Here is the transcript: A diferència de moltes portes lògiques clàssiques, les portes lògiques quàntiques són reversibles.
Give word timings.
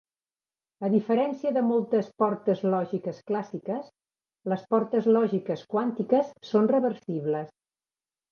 A 0.87 0.89
diferència 0.93 1.49
de 1.57 1.61
moltes 1.71 2.07
portes 2.21 2.63
lògiques 2.75 3.19
clàssiques, 3.27 3.91
les 4.53 4.65
portes 4.73 5.09
lògiques 5.17 5.65
quàntiques 5.75 6.33
són 6.53 6.71
reversibles. 6.73 7.53